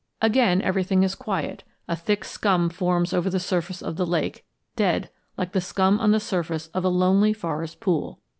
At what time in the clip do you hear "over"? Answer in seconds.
3.13-3.29